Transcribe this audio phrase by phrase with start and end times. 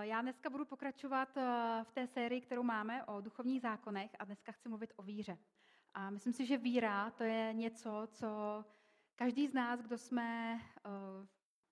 [0.00, 1.28] Já dneska budu pokračovat
[1.82, 5.38] v té sérii, kterou máme o duchovních zákonech a dneska chci mluvit o víře.
[5.94, 8.26] A myslím si, že víra to je něco, co
[9.16, 10.60] každý z nás, kdo jsme,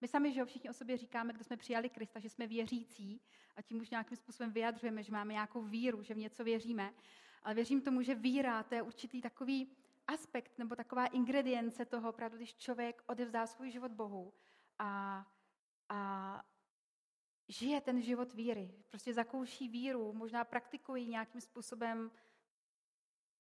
[0.01, 3.21] my sami, že všichni o sobě říkáme, kdo jsme přijali Krista, že jsme věřící
[3.57, 6.95] a tím už nějakým způsobem vyjadřujeme, že máme nějakou víru, že v něco věříme.
[7.43, 9.77] Ale věřím tomu, že víra to je určitý takový
[10.07, 14.33] aspekt nebo taková ingredience toho, opravdu, když člověk odevzdá svůj život Bohu
[14.79, 15.27] a,
[15.89, 16.43] a
[17.53, 22.11] žije ten život víry, prostě zakouší víru, možná praktikují nějakým způsobem,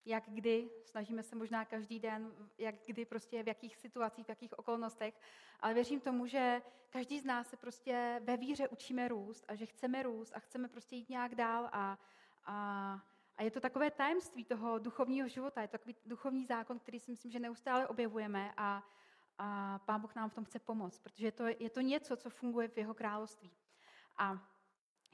[0.05, 4.59] jak kdy, snažíme se možná každý den, jak kdy, prostě v jakých situacích, v jakých
[4.59, 5.20] okolnostech,
[5.61, 9.67] ale věřím tomu, že každý z nás se prostě ve víře učíme růst a že
[9.67, 11.98] chceme růst a chceme prostě jít nějak dál a,
[12.45, 13.01] a,
[13.37, 17.11] a je to takové tajemství toho duchovního života, je to takový duchovní zákon, který si
[17.11, 18.83] myslím, že neustále objevujeme a,
[19.39, 22.69] a Pán Bůh nám v tom chce pomoct, protože to, je to něco, co funguje
[22.69, 23.51] v jeho království.
[24.16, 24.48] A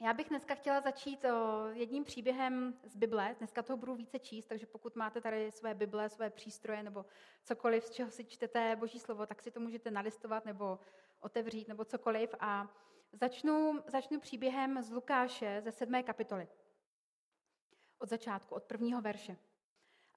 [0.01, 1.25] já bych dneska chtěla začít
[1.71, 3.35] jedním příběhem z Bible.
[3.37, 7.05] Dneska toho budu více číst, takže pokud máte tady své Bible, své přístroje nebo
[7.43, 10.79] cokoliv, z čeho si čtete Boží slovo, tak si to můžete nalistovat nebo
[11.19, 12.35] otevřít nebo cokoliv.
[12.39, 12.75] A
[13.11, 16.47] začnu, začnu příběhem z Lukáše ze sedmé kapitoly.
[17.97, 19.37] Od začátku, od prvního verše.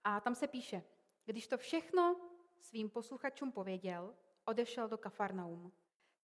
[0.05, 0.83] A tam se píše,
[1.25, 2.17] když to všechno
[2.61, 4.15] svým posluchačům pověděl,
[4.45, 5.73] odešel do Kafarnaum.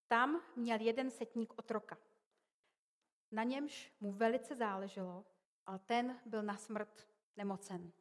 [0.09, 1.99] Tam měl jeden setník otroka.
[3.33, 5.25] Na němž mu velice záleželo,
[5.67, 7.93] ale ten byl na smrt nemocen.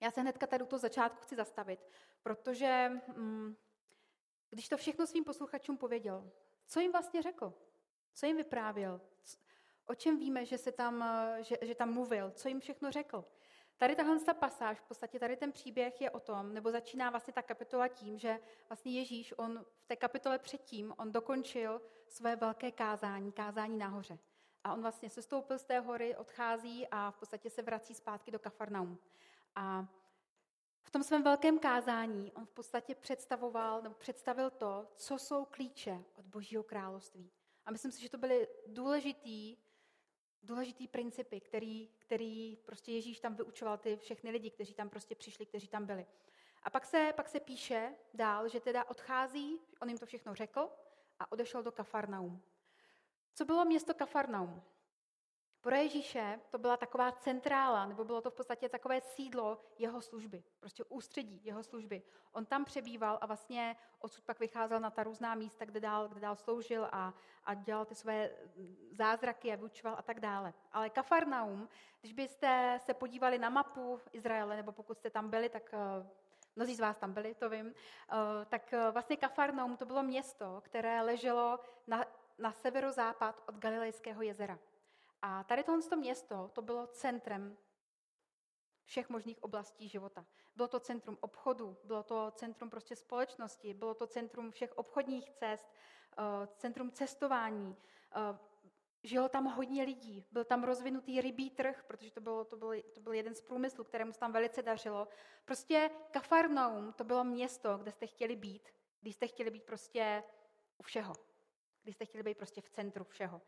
[0.00, 1.80] Já se hnedka tady u toho začátku chci zastavit,
[2.22, 3.56] protože mm,
[4.50, 6.30] když to všechno svým posluchačům pověděl,
[6.66, 7.54] co jim vlastně řekl?
[8.14, 9.00] Co jim vyprávěl?
[9.86, 11.04] O čem víme, že, se tam,
[11.40, 12.30] že, že tam mluvil?
[12.30, 13.24] Co jim všechno řekl?
[13.78, 17.32] Tady tahle ta pasáž, v podstatě tady ten příběh je o tom, nebo začíná vlastně
[17.32, 22.70] ta kapitola tím, že vlastně Ježíš, on v té kapitole předtím, on dokončil své velké
[22.70, 24.18] kázání, kázání nahoře.
[24.64, 28.30] A on vlastně se stoupil z té hory, odchází a v podstatě se vrací zpátky
[28.30, 28.98] do Kafarnaum.
[29.54, 29.86] A
[30.82, 36.04] v tom svém velkém kázání on v podstatě představoval, nebo představil to, co jsou klíče
[36.14, 37.30] od Božího království.
[37.66, 39.56] A myslím si, že to byly důležitý
[40.44, 45.46] důležitý principy, který, který prostě Ježíš tam vyučoval ty všechny lidi, kteří tam prostě přišli,
[45.46, 46.06] kteří tam byli.
[46.62, 50.68] A pak se, pak se píše dál, že teda odchází, on jim to všechno řekl
[51.18, 52.42] a odešel do Kafarnaum.
[53.34, 54.62] Co bylo město Kafarnaum?
[55.64, 60.42] Pro Ježíše to byla taková centrála, nebo bylo to v podstatě takové sídlo jeho služby,
[60.60, 62.02] prostě ústředí jeho služby.
[62.32, 66.20] On tam přebýval a vlastně odsud pak vycházel na ta různá místa, kde dál, kde
[66.20, 67.14] dál sloužil a,
[67.44, 68.30] a dělal ty své
[68.92, 70.54] zázraky a vyučoval a tak dále.
[70.72, 71.68] Ale Kafarnaum,
[72.00, 76.06] když byste se podívali na mapu Izraele, nebo pokud jste tam byli, tak uh,
[76.56, 77.72] mnozí z vás tam byli, to vím, uh,
[78.48, 82.04] tak uh, vlastně Kafarnaum to bylo město, které leželo na,
[82.38, 84.58] na severozápad od Galilejského jezera.
[85.26, 87.56] A tady tohle město, to bylo centrem
[88.84, 90.26] všech možných oblastí života.
[90.56, 95.66] Bylo to centrum obchodu, bylo to centrum prostě společnosti, bylo to centrum všech obchodních cest,
[96.18, 97.76] eh, centrum cestování.
[98.16, 98.38] Eh,
[99.02, 103.00] žilo tam hodně lidí, byl tam rozvinutý rybí trh, protože to, bylo, to, byl, to
[103.00, 105.08] byl jeden z průmyslů, kterému se tam velice dařilo.
[105.44, 108.68] Prostě Kafarnaum to bylo město, kde jste chtěli být,
[109.00, 110.22] když jste chtěli být prostě
[110.78, 111.12] u všeho.
[111.82, 113.42] Když jste chtěli být prostě v centru všeho.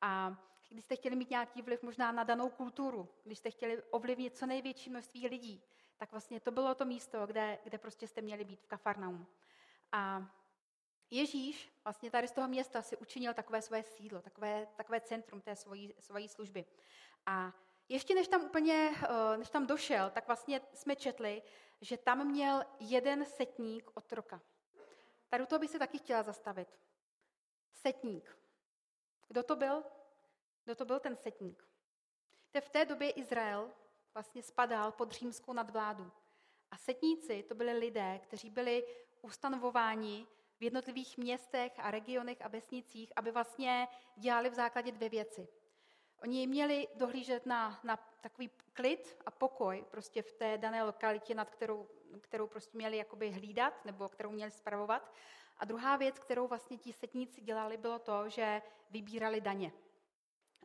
[0.00, 0.36] A
[0.70, 4.46] když jste chtěli mít nějaký vliv možná na danou kulturu, když jste chtěli ovlivnit co
[4.46, 5.62] největší množství lidí,
[5.96, 9.26] tak vlastně to bylo to místo, kde, kde prostě jste měli být v Kafarnaum.
[9.92, 10.26] A
[11.10, 15.56] Ježíš vlastně tady z toho města si učinil takové své sídlo, takové, takové centrum té
[15.56, 16.64] svojí, svojí služby.
[17.26, 17.52] A
[17.88, 21.42] ještě než tam úplně, eh, než tam došel, tak vlastně jsme četli,
[21.80, 24.40] že tam měl jeden setník otroka.
[25.28, 26.78] Tady u toho bych se taky chtěla zastavit.
[27.72, 28.38] Setník.
[29.28, 29.84] Kdo to byl?
[30.64, 31.70] Kdo to byl ten setník?
[32.60, 33.70] v té době Izrael
[34.14, 36.12] vlastně spadal pod římskou nadvládu.
[36.70, 38.86] A setníci to byli lidé, kteří byli
[39.22, 40.26] ustanovováni
[40.58, 45.48] v jednotlivých městech a regionech a vesnicích, aby vlastně dělali v základě dvě věci.
[46.22, 51.50] Oni měli dohlížet na, na takový klid a pokoj prostě v té dané lokalitě, nad
[51.50, 51.88] kterou,
[52.20, 55.12] kterou prostě měli jakoby hlídat nebo kterou měli spravovat.
[55.56, 59.72] A druhá věc, kterou vlastně ti setníci dělali, bylo to, že vybírali daně.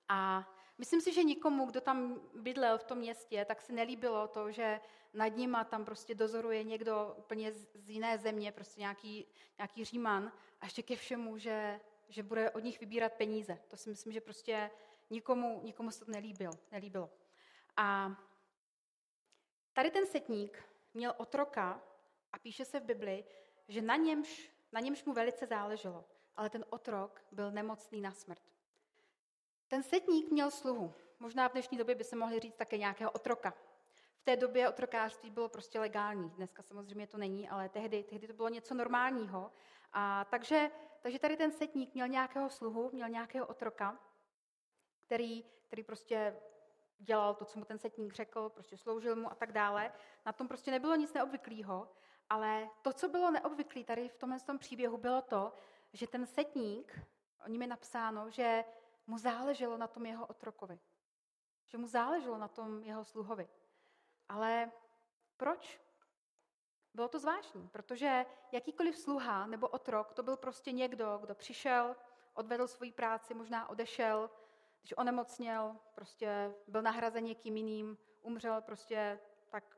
[0.09, 4.51] A myslím si, že nikomu, kdo tam bydlel v tom městě, tak se nelíbilo to,
[4.51, 4.79] že
[5.13, 10.31] nad nima tam prostě dozoruje někdo úplně z jiné země, prostě nějaký, nějaký říman
[10.61, 11.79] a ještě ke všemu, že,
[12.09, 13.59] že bude od nich vybírat peníze.
[13.67, 14.71] To si myslím, že prostě
[15.09, 17.09] nikomu, nikomu se to nelíbil, nelíbilo.
[17.77, 18.15] A
[19.73, 20.63] tady ten setník
[20.93, 21.81] měl otroka
[22.31, 23.25] a píše se v Bibli,
[23.67, 26.05] že na němž, na němž mu velice záleželo,
[26.35, 28.54] ale ten otrok byl nemocný na smrt.
[29.75, 30.94] Ten setník měl sluhu.
[31.19, 33.54] Možná v dnešní době by se mohli říct také nějakého otroka.
[34.18, 36.30] V té době otrokářství bylo prostě legální.
[36.30, 39.51] Dneska samozřejmě to není, ale tehdy, tehdy to bylo něco normálního.
[39.94, 44.00] A takže, takže tady ten setník měl nějakého sluhu, měl nějakého otroka,
[45.06, 46.36] který, který prostě
[46.98, 49.92] dělal to, co mu ten setník řekl, prostě sloužil mu a tak dále.
[50.25, 51.89] Na tom prostě nebylo nic neobvyklého,
[52.30, 55.54] ale to, co bylo neobvyklé tady v tomhle tom příběhu, bylo to,
[55.94, 57.00] že ten setník,
[57.45, 58.63] o ním je napsáno, že
[59.07, 60.79] mu záleželo na tom jeho otrokovi.
[61.67, 63.49] Že mu záleželo na tom jeho sluhovi.
[64.29, 64.71] Ale
[65.37, 65.81] proč?
[66.93, 71.95] Bylo to zvláštní, protože jakýkoliv sluha nebo otrok, to byl prostě někdo, kdo přišel,
[72.33, 74.29] odvedl svoji práci, možná odešel,
[74.81, 79.19] když onemocněl, prostě byl nahrazen někým jiným, umřel, prostě
[79.49, 79.77] tak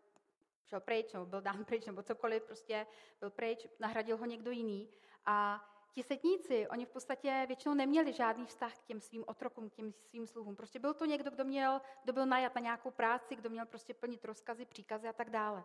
[0.66, 2.88] šel pryč, nebo byl dán pryč, nebo cokoliv, prostě
[3.20, 4.92] byl pryč, nahradil ho někdo jiný.
[5.26, 5.66] A
[5.98, 9.94] ti setníci, oni v podstatě většinou neměli žádný vztah k těm svým otrokům, k těm
[9.94, 10.56] svým sluhům.
[10.56, 13.94] Prostě byl to někdo, kdo, měl, kdo byl najat na nějakou práci, kdo měl prostě
[13.94, 15.64] plnit rozkazy, příkazy a tak dále.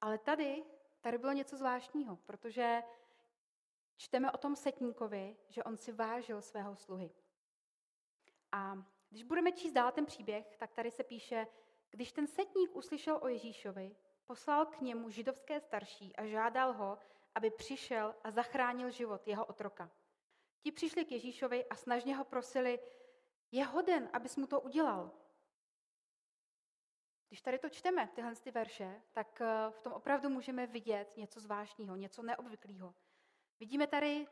[0.00, 0.64] Ale tady,
[1.00, 2.82] tady bylo něco zvláštního, protože
[3.96, 7.10] čteme o tom setníkovi, že on si vážil svého sluhy.
[8.52, 11.46] A když budeme číst dál ten příběh, tak tady se píše,
[11.90, 13.96] když ten setník uslyšel o Ježíšovi,
[14.26, 16.98] poslal k němu židovské starší a žádal ho,
[17.36, 19.90] aby přišel a zachránil život jeho otroka.
[20.60, 22.80] Ti přišli k Ježíšovi a snažně ho prosili,
[23.52, 25.10] je hoden, abys mu to udělal.
[27.28, 31.40] Když tady to čteme, tyhle ty verše, tak eh, v tom opravdu můžeme vidět něco
[31.40, 32.94] zvláštního, něco neobvyklého.
[33.60, 34.26] Vidíme tady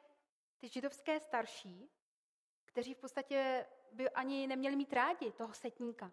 [0.58, 1.90] ty židovské starší,
[2.64, 6.12] kteří v podstatě by ani neměli mít rádi toho setníka.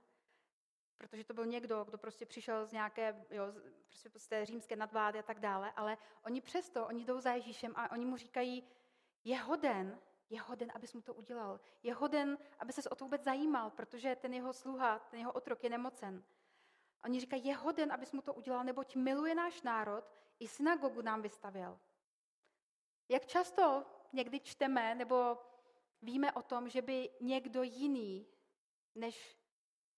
[1.01, 3.43] Protože to byl někdo, kdo prostě přišel z nějaké jo,
[3.87, 7.73] prostě z té římské nadvlády a tak dále, ale oni přesto, oni jdou za Ježíšem
[7.75, 8.63] a oni mu říkají,
[9.23, 9.99] je hoden,
[10.29, 11.59] je hoden, abys mu to udělal.
[11.83, 15.63] Je hoden, aby ses o to vůbec zajímal, protože ten jeho sluha, ten jeho otrok
[15.63, 16.23] je nemocen.
[17.03, 20.03] Oni říkají, je hoden, abys mu to udělal, neboť miluje náš národ,
[20.39, 21.79] i synagogu nám vystavěl.
[23.09, 25.37] Jak často někdy čteme nebo
[26.01, 28.27] víme o tom, že by někdo jiný
[28.95, 29.40] než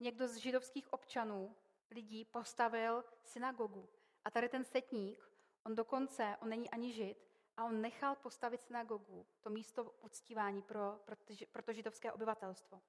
[0.03, 1.55] někdo z židovských občanů,
[1.91, 3.89] lidí, postavil synagogu.
[4.25, 5.29] A tady ten setník,
[5.65, 7.17] on dokonce, on není ani žid,
[7.57, 11.15] a on nechal postavit synagogu, to místo uctívání pro, pro,
[11.51, 12.81] pro to židovské obyvatelstvo.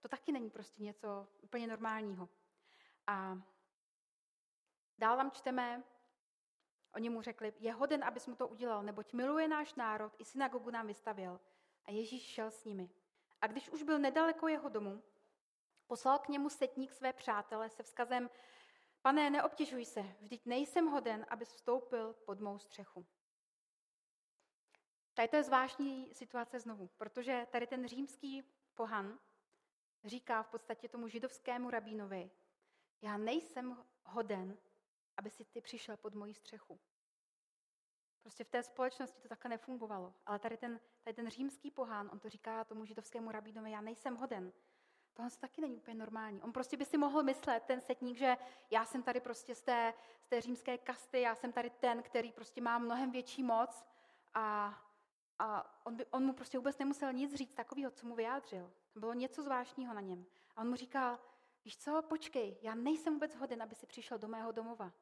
[0.00, 2.28] To taky není prostě něco úplně normálního.
[3.06, 3.38] A
[4.98, 5.84] dál vám čteme,
[6.94, 10.70] oni mu řekli, je hoden, abys mu to udělal, neboť miluje náš národ, i synagogu
[10.70, 11.40] nám vystavil.
[11.84, 12.90] A Ježíš šel s nimi.
[13.40, 15.02] A když už byl nedaleko jeho domu,
[15.92, 18.30] poslal k němu setník své přátele se vzkazem,
[19.02, 23.06] pane, neobtěžuj se, vždyť nejsem hoden, abys vstoupil pod mou střechu.
[25.14, 28.42] Tady to je zvláštní situace znovu, protože tady ten římský
[28.74, 29.18] pohan
[30.04, 32.30] říká v podstatě tomu židovskému rabínovi,
[33.02, 34.58] já nejsem hoden,
[35.16, 36.80] aby si ty přišel pod moji střechu.
[38.22, 40.14] Prostě v té společnosti to takhle nefungovalo.
[40.26, 44.16] Ale tady ten, tady ten římský pohán, on to říká tomu židovskému rabínovi, já nejsem
[44.16, 44.52] hoden.
[45.14, 46.42] Tohle taky není úplně normální.
[46.42, 48.36] On prostě by si mohl myslet, ten setník, že
[48.70, 52.32] já jsem tady prostě z té, z té římské kasty, já jsem tady ten, který
[52.32, 53.84] prostě má mnohem větší moc
[54.34, 54.78] a,
[55.38, 58.72] a on, by, on mu prostě vůbec nemusel nic říct takového, co mu vyjádřil.
[58.94, 60.26] Bylo něco zvláštního na něm.
[60.56, 61.18] A on mu říkal,
[61.64, 64.92] víš co, počkej, já nejsem vůbec hoden, aby si přišel do mého domova.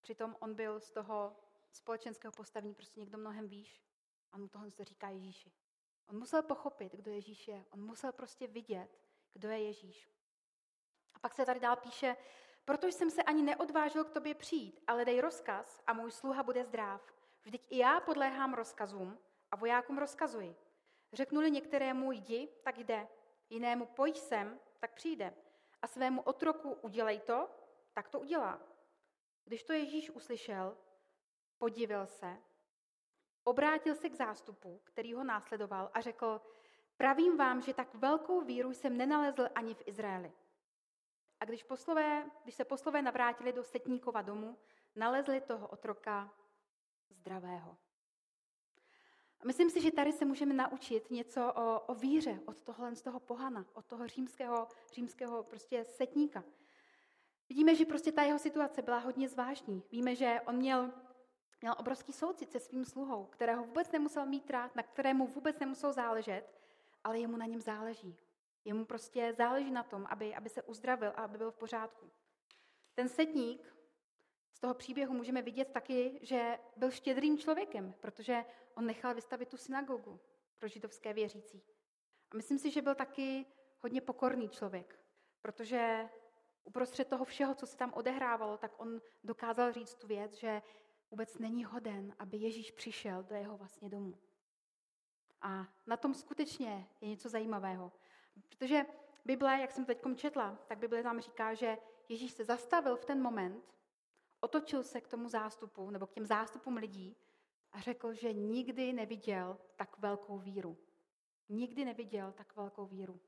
[0.00, 1.36] Přitom on byl z toho
[1.72, 3.82] společenského postavení prostě někdo mnohem výš.
[4.32, 5.52] A mu tohle říká Ježíši.
[6.08, 7.64] On musel pochopit, kdo Ježíš je.
[7.70, 8.98] On musel prostě vidět,
[9.32, 10.08] kdo je Ježíš.
[11.14, 12.16] A pak se tady dál píše,
[12.64, 16.64] protože jsem se ani neodvážil k tobě přijít, ale dej rozkaz a můj sluha bude
[16.64, 17.12] zdrav.
[17.42, 19.18] Vždyť i já podléhám rozkazům
[19.50, 20.56] a vojákům rozkazuji.
[21.12, 23.08] Řeknu-li některému jdi, tak jde.
[23.50, 25.34] Jinému pojď sem, tak přijde.
[25.82, 27.48] A svému otroku udělej to,
[27.92, 28.60] tak to udělá.
[29.44, 30.76] Když to Ježíš uslyšel,
[31.58, 32.38] podivil se,
[33.44, 36.40] obrátil se k zástupu, který ho následoval a řekl,
[36.96, 40.32] pravím vám, že tak velkou víru jsem nenalezl ani v Izraeli.
[41.40, 44.58] A když, poslové, když se poslové navrátili do Setníkova domu,
[44.96, 46.34] nalezli toho otroka
[47.10, 47.76] zdravého.
[49.40, 53.02] A myslím si, že tady se můžeme naučit něco o, o víře od tohohle z
[53.02, 56.44] toho pohana, od toho římského, římského prostě setníka.
[57.48, 59.82] Vidíme, že prostě ta jeho situace byla hodně zvláštní.
[59.90, 60.92] Víme, že on měl
[61.62, 65.92] Měl obrovský soucit se svým sluhou, kterého vůbec nemusel mít rád, na kterému vůbec nemusel
[65.92, 66.60] záležet,
[67.04, 68.16] ale jemu na něm záleží.
[68.64, 72.10] Jemu prostě záleží na tom, aby, aby se uzdravil a aby byl v pořádku.
[72.94, 73.76] Ten setník
[74.52, 79.56] z toho příběhu můžeme vidět taky, že byl štědrým člověkem, protože on nechal vystavit tu
[79.56, 80.20] synagogu
[80.58, 81.62] pro židovské věřící.
[82.30, 83.46] A myslím si, že byl taky
[83.80, 85.00] hodně pokorný člověk,
[85.42, 86.08] protože
[86.64, 90.62] uprostřed toho všeho, co se tam odehrávalo, tak on dokázal říct tu věc, že
[91.12, 94.18] vůbec není hoden, aby Ježíš přišel do jeho vlastně domu.
[95.42, 97.92] A na tom skutečně je něco zajímavého.
[98.48, 98.86] Protože
[99.24, 101.78] Bible, jak jsem teď četla, tak Bible tam říká, že
[102.08, 103.74] Ježíš se zastavil v ten moment,
[104.40, 107.16] otočil se k tomu zástupu, nebo k těm zástupům lidí
[107.72, 110.78] a řekl, že nikdy neviděl tak velkou víru.
[111.48, 113.20] Nikdy neviděl tak velkou víru.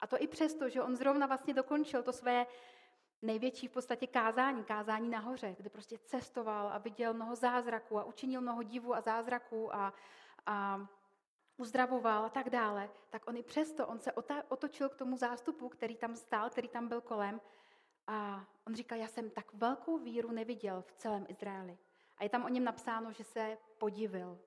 [0.00, 2.46] A to i přesto, že on zrovna vlastně dokončil to své
[3.24, 8.40] největší v podstatě kázání, kázání nahoře, kde prostě cestoval a viděl mnoho zázraků a učinil
[8.40, 9.94] mnoho divů a zázraků a,
[10.46, 10.86] a
[11.56, 14.12] uzdravoval a tak dále, tak on i přesto, on se
[14.48, 17.40] otočil k tomu zástupu, který tam stál, který tam byl kolem
[18.06, 21.78] a on říkal, já jsem tak velkou víru neviděl v celém Izraeli.
[22.18, 24.38] A je tam o něm napsáno, že se podivil.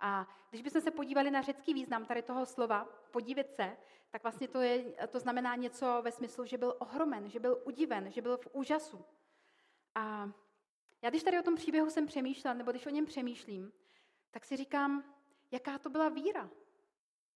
[0.00, 3.76] A když bychom se podívali na řecký význam tady toho slova, podívit se,
[4.10, 8.12] tak vlastně to, je, to znamená něco ve smyslu, že byl ohromen, že byl udiven,
[8.12, 9.04] že byl v úžasu.
[9.94, 10.30] A
[11.02, 13.72] já když tady o tom příběhu jsem přemýšlela, nebo když o něm přemýšlím,
[14.30, 15.14] tak si říkám,
[15.50, 16.50] jaká to byla víra,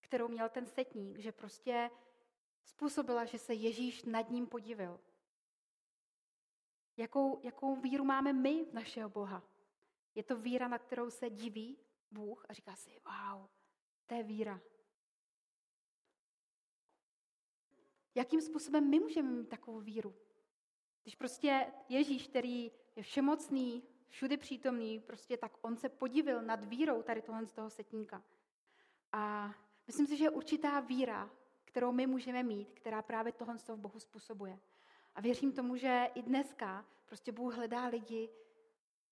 [0.00, 1.90] kterou měl ten setník, že prostě
[2.64, 5.00] způsobila, že se Ježíš nad ním podivil.
[6.96, 9.42] Jakou, jakou víru máme my v našeho Boha?
[10.14, 11.78] Je to víra, na kterou se diví
[12.10, 13.46] Bůh a říká si, wow,
[14.06, 14.60] to je víra.
[18.14, 20.14] Jakým způsobem my můžeme mít takovou víru?
[21.02, 27.02] Když prostě Ježíš, který je všemocný, všude přítomný, prostě tak on se podivil nad vírou
[27.02, 28.22] tady tohle z toho setníka.
[29.12, 29.54] A
[29.86, 31.30] myslím si, že je určitá víra,
[31.64, 34.58] kterou my můžeme mít, která právě tohle z toho v Bohu způsobuje.
[35.14, 38.30] A věřím tomu, že i dneska prostě Bůh hledá lidi,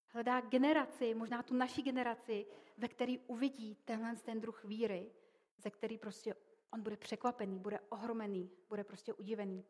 [0.08, 5.10] hledá generaci, možná tu naší generaci, ve který uvidí tenhle ten druh víry,
[5.58, 6.34] ze který prostě
[6.72, 9.64] on bude překvapený, bude ohromený, bude prostě udivený.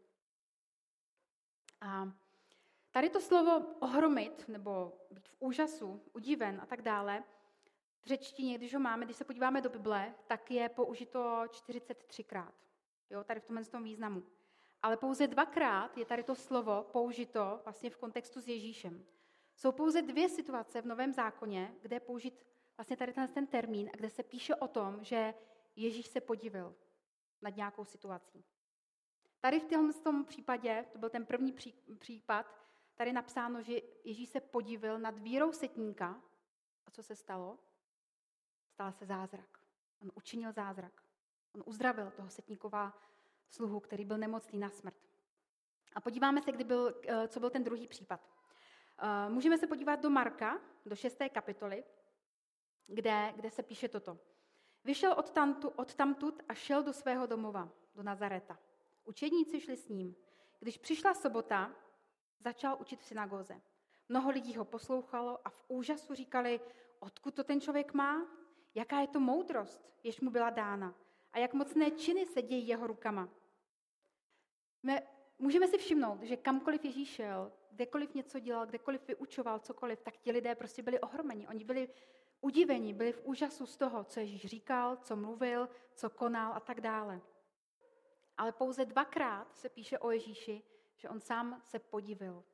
[1.81, 2.13] A
[2.91, 7.25] tady to slovo ohromit, nebo být v úžasu, udiven a tak dále,
[8.03, 12.53] v řečtině, když ho máme, když se podíváme do Bible, tak je použito 43krát.
[13.11, 14.23] Jo, tady v tomhle tom významu.
[14.83, 19.07] Ale pouze dvakrát je tady to slovo použito vlastně v kontextu s Ježíšem.
[19.57, 22.47] Jsou pouze dvě situace v Novém zákoně, kde je použit
[22.77, 25.35] vlastně tady ten termín a kde se píše o tom, že
[25.77, 26.75] Ježíš se podivil
[27.43, 28.45] nad nějakou situací.
[29.41, 31.55] Tady v tom případě, to byl ten první
[31.99, 32.47] případ,
[32.95, 36.23] tady napsáno, že Ježíš se podivil nad vírou setníka.
[36.87, 37.59] A co se stalo?
[38.69, 39.59] Stal se zázrak.
[40.03, 41.03] On učinil zázrak.
[41.55, 43.03] On uzdravil toho setníkova
[43.49, 44.97] sluhu, který byl nemocný na smrt.
[45.95, 48.21] A podíváme se, kdy byl, eh, co byl ten druhý případ.
[48.99, 51.85] Eh, můžeme se podívat do Marka, do šesté kapitoly,
[52.87, 54.19] kde, kde se píše toto.
[54.85, 58.59] Vyšel od, tamtu, od tamtud a šel do svého domova, do Nazareta.
[59.05, 60.17] Učedníci šli s ním.
[60.61, 61.75] Když přišla sobota,
[62.39, 63.61] začal učit v synagoze.
[64.09, 66.61] Mnoho lidí ho poslouchalo a v úžasu říkali,
[66.99, 68.27] odkud to ten člověk má,
[68.75, 70.95] jaká je to moudrost, jež mu byla dána
[71.33, 73.29] a jak mocné činy se dějí jeho rukama.
[74.83, 75.03] My
[75.39, 80.33] můžeme si všimnout, že kamkoliv Ježíš šel, kdekoliv něco dělal, kdekoliv vyučoval cokoliv, tak ti
[80.33, 81.49] lidé prostě byli ohromeni.
[81.49, 81.89] Oni byli
[82.47, 86.81] udivení, byli v úžasu z toho, co Ježíš říkal, co mluvil, co konal a tak
[86.81, 87.21] dále.
[88.39, 90.63] Ale pouze dvakrát se píše o Ježíši,
[90.97, 92.45] že on sám se podivil.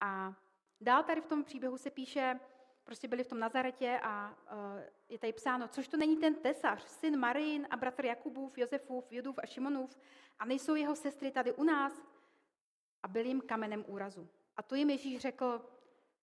[0.00, 0.34] A
[0.80, 2.40] dál tady v tom příběhu se píše,
[2.84, 6.82] prostě byli v tom Nazaretě a uh, je tady psáno, což to není ten tesař,
[6.82, 9.98] syn Marin a bratr Jakubův, Josefův, Judův a Šimonův
[10.38, 11.92] a nejsou jeho sestry tady u nás
[13.02, 14.28] a byl jim kamenem úrazu.
[14.56, 15.75] A to jim Ježíš řekl,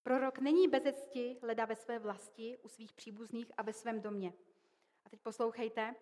[0.03, 4.33] Prorok není bezecti, leda ve své vlasti, u svých příbuzných a ve svém domě.
[5.05, 5.95] A teď poslouchejte.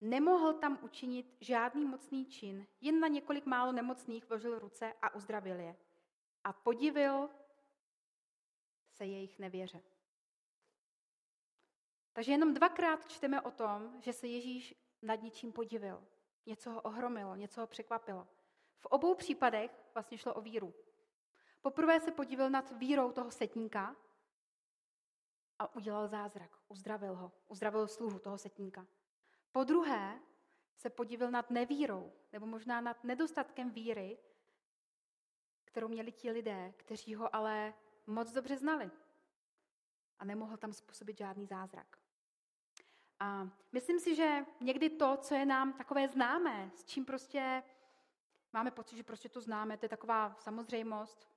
[0.00, 5.60] Nemohl tam učinit žádný mocný čin, jen na několik málo nemocných vložil ruce a uzdravil
[5.60, 5.76] je.
[6.44, 7.30] A podivil
[8.90, 9.82] se jejich nevěře.
[12.12, 16.04] Takže jenom dvakrát čteme o tom, že se Ježíš nad něčím podivil.
[16.46, 18.28] Něco ho ohromilo, něco ho překvapilo.
[18.78, 20.74] V obou případech vlastně šlo o víru.
[21.64, 23.96] Poprvé se podíval nad vírou toho setníka
[25.58, 26.58] a udělal zázrak.
[26.68, 27.32] Uzdravil ho.
[27.48, 28.86] Uzdravil sluhu toho setníka.
[29.52, 30.20] Po druhé
[30.76, 34.18] se podíval nad nevírou, nebo možná nad nedostatkem víry,
[35.64, 37.74] kterou měli ti lidé, kteří ho ale
[38.06, 38.90] moc dobře znali.
[40.18, 41.98] A nemohl tam způsobit žádný zázrak.
[43.20, 47.62] A myslím si, že někdy to, co je nám takové známé, s čím prostě
[48.52, 51.33] máme pocit, že prostě to známe, to je taková samozřejmost,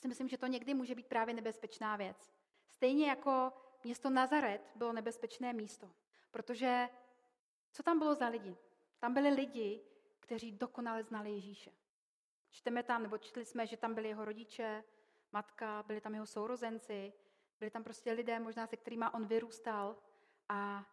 [0.00, 2.32] si myslím, že to někdy může být právě nebezpečná věc.
[2.68, 3.52] Stejně jako
[3.84, 5.90] město Nazaret bylo nebezpečné místo,
[6.30, 6.88] protože
[7.72, 8.56] Co tam bylo za lidi?
[8.98, 9.84] Tam byli lidi,
[10.20, 11.70] kteří dokonale znali Ježíše.
[12.50, 14.84] Čteme tam, nebo četli jsme, že tam byli jeho rodiče,
[15.32, 17.12] matka, byli tam jeho sourozenci,
[17.58, 19.96] byli tam prostě lidé, možná se kterými on vyrůstal.
[20.48, 20.86] A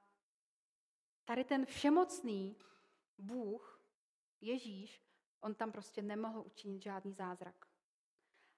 [1.25, 2.57] tady ten všemocný
[3.17, 3.81] Bůh,
[4.41, 5.01] Ježíš,
[5.41, 7.66] on tam prostě nemohl učinit žádný zázrak.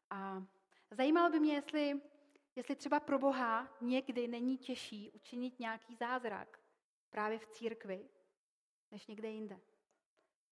[0.10, 0.44] A
[0.92, 2.02] zajímalo by mě, jestli,
[2.56, 6.60] jestli třeba pro Boha někdy není těžší učinit nějaký zázrak
[7.10, 8.10] právě v církvi,
[8.92, 9.60] než někde jinde.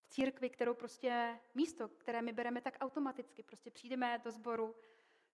[0.01, 4.75] V církvi, kterou prostě místo, které my bereme tak automaticky, prostě přijdeme do sboru,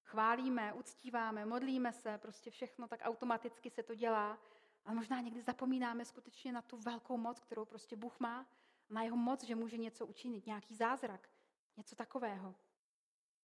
[0.03, 4.39] chválíme, uctíváme, modlíme se, prostě všechno tak automaticky se to dělá.
[4.85, 8.47] Ale možná někdy zapomínáme skutečně na tu velkou moc, kterou prostě Bůh má,
[8.89, 11.29] na jeho moc, že může něco učinit, nějaký zázrak,
[11.77, 12.55] něco takového.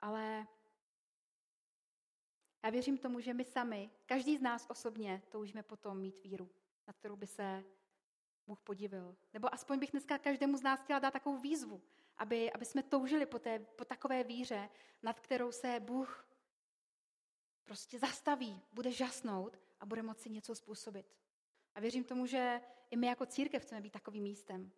[0.02, 0.48] Ale
[2.64, 6.50] já věřím tomu, že my sami, každý z nás osobně, toužíme potom mít víru,
[6.88, 7.64] na kterou by se
[8.48, 9.16] Bůh podivil.
[9.34, 11.82] Nebo aspoň bych dneska každému z nás chtěla dát takovou výzvu,
[12.18, 14.70] aby, aby jsme toužili po, té, po takové víře,
[15.04, 16.28] nad kterou se Bůh
[17.66, 21.16] prostě zastaví, bude žasnout a bude moci něco způsobit.
[21.76, 22.62] A věřím tomu, že
[22.92, 24.72] i my jako církev chceme být takovým místem,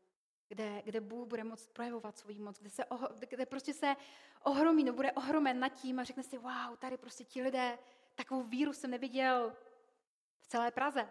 [0.52, 2.84] kde, kde Bůh bude moct projevovat svou moc, kde, se,
[3.30, 3.96] kde prostě se
[4.44, 7.80] ohromí, no bude ohromen nad tím a řekne si, wow, tady prostě ti lidé,
[8.16, 9.56] takovou víru jsem neviděl
[10.40, 11.10] v celé Praze.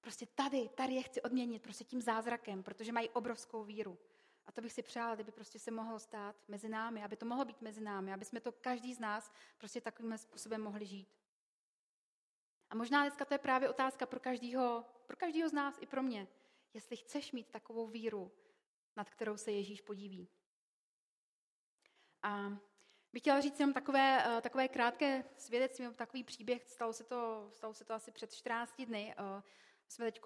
[0.00, 3.98] Prostě tady, tady je chci odměnit prostě tím zázrakem, protože mají obrovskou víru.
[4.46, 7.44] A to bych si přála, kdyby prostě se mohlo stát mezi námi, aby to mohlo
[7.44, 11.08] být mezi námi, aby jsme to každý z nás prostě takovým způsobem mohli žít.
[12.70, 16.02] A možná dneska to je právě otázka pro každého, pro každého z nás i pro
[16.02, 16.28] mě.
[16.74, 18.32] Jestli chceš mít takovou víru,
[18.96, 20.28] nad kterou se Ježíš podíví.
[22.22, 22.56] A
[23.12, 27.74] bych chtěla říct jenom takové, eh, takové krátké svědectví, takový příběh, stalo se to, stalo
[27.74, 29.14] se to asi před 14 dny.
[29.18, 29.42] Eh,
[29.88, 30.20] jsme teď,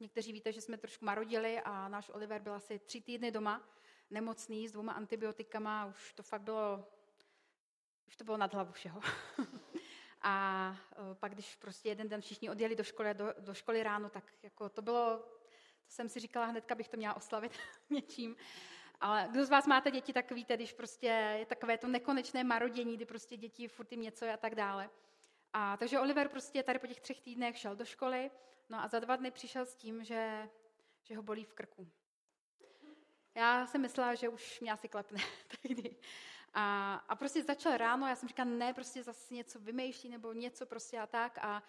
[0.00, 3.68] někteří víte, že jsme trošku marodili a náš Oliver byl asi tři týdny doma,
[4.10, 6.88] nemocný, s dvouma antibiotikama, už to fakt bylo,
[8.08, 9.00] už to bylo nad hlavu všeho.
[10.22, 14.10] a eh, pak, když prostě jeden den všichni odjeli do školy, do, do školy ráno,
[14.10, 15.24] tak jako to bylo
[15.88, 17.52] to jsem si říkala, hnedka bych to měla oslavit
[17.90, 18.36] něčím.
[19.00, 21.06] Ale kdo z vás máte děti, tak víte, když prostě
[21.38, 24.90] je takové to nekonečné marodění, kdy prostě děti furt jim něco a tak dále.
[25.52, 28.30] A takže Oliver prostě tady po těch třech týdnech šel do školy,
[28.68, 30.48] no a za dva dny přišel s tím, že,
[31.02, 31.88] že ho bolí v krku.
[33.34, 35.20] Já jsem myslela, že už mě asi klepne
[35.62, 35.96] tehdy.
[36.54, 40.66] A, a prostě začal ráno, já jsem říkala, ne, prostě zase něco vymýšlí nebo něco
[40.66, 41.38] prostě a tak.
[41.38, 41.62] A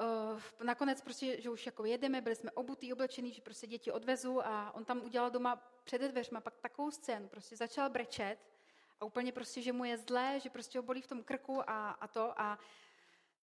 [0.00, 4.46] Uh, nakonec prostě, že už jako jedeme, byli jsme obutý, oblečený, že prostě děti odvezu
[4.46, 8.36] a on tam udělal doma před dveřma pak takovou scénu, prostě začal brečet
[9.00, 11.90] a úplně prostě, že mu je zlé, že prostě ho bolí v tom krku a,
[11.90, 12.58] a to a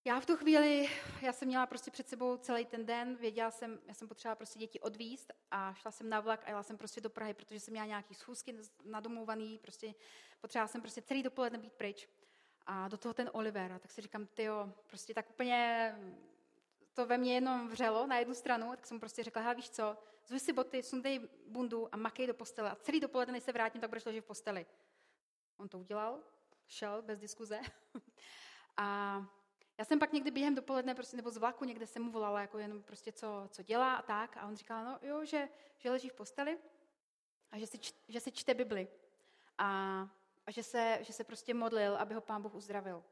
[0.06, 0.90] já v tu chvíli,
[1.22, 4.60] já jsem měla prostě před sebou celý ten den, věděla jsem, já jsem potřebovala prostě
[4.60, 7.72] děti odvíst a šla jsem na vlak a jela jsem prostě do Prahy, protože jsem
[7.72, 9.96] měla nějaký schůzky nadomluvaný, prostě
[10.42, 12.10] potřebovala jsem prostě celý dopoledne být pryč.
[12.66, 14.48] A do toho ten Oliver, a tak si říkám, ty
[14.88, 15.96] prostě tak úplně
[16.94, 20.40] to ve mně jenom vřelo na jednu stranu, tak jsem prostě řekla, víš co, zvuj
[20.40, 22.72] si boty, sundej bundu a makej do postele.
[22.72, 24.66] A celý dopoledne, než se vrátím, tak budeš ležet v posteli.
[25.58, 26.20] On to udělal,
[26.68, 27.60] šel bez diskuze.
[28.78, 29.26] a
[29.78, 32.58] já jsem pak někdy během dopoledne, prostě, nebo z vlaku někde jsem mu volala, jako
[32.58, 34.38] jenom prostě co, co dělá a tak.
[34.38, 36.58] A on říkal, no jo, že, že leží v posteli
[37.52, 38.88] a že si, že si čte Bibli.
[39.58, 40.02] A,
[40.46, 43.04] a že, se, že se prostě modlil, aby ho pán Bůh uzdravil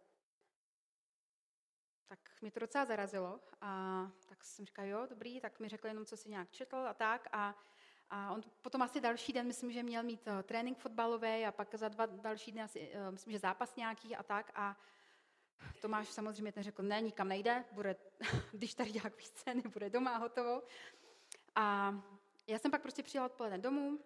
[2.07, 6.05] tak mě to docela zarazilo a tak jsem říkala, jo, dobrý, tak mi řekl jenom,
[6.05, 7.55] co si nějak četl a tak a,
[8.09, 11.75] a on potom asi další den, myslím, že měl mít uh, trénink fotbalový a pak
[11.75, 14.77] za dva další dny asi, uh, myslím, že zápas nějaký a tak a
[15.81, 17.95] Tomáš samozřejmě ten řekl, ne, nikam nejde, bude,
[18.51, 20.63] když tady dělá scény, bude doma hotovo.
[21.55, 21.95] A
[22.47, 23.99] já jsem pak prostě přijela odpoledne domů,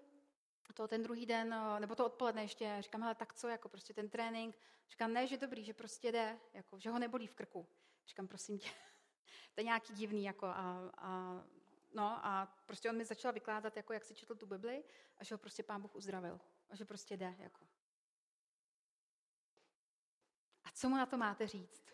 [0.74, 3.94] to ten druhý den, eh, nebo to odpoledne ještě, říkám, hele, tak co, jako prostě
[3.94, 4.58] ten trénink,
[4.90, 7.68] říkám, ne, že dobrý, že prostě jde, jako, že ho nebolí v krku.
[8.08, 8.70] Říkám, prosím tě,
[9.54, 11.44] to je nějaký divný, jako a, a,
[11.94, 14.84] no a prostě on mi začal vykládat, jako jak si četl tu Bibli
[15.18, 16.40] a že ho prostě pán Bůh uzdravil.
[16.70, 17.68] A že prostě jde, jako.
[20.64, 21.92] A co mu na to máte říct?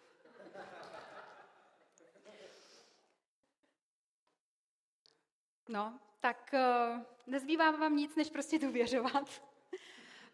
[5.70, 9.44] No, tak uh, nezbývá vám nic, než prostě důvěřovat.